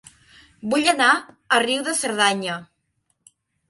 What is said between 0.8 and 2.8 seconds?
anar a Riu de Cerdanya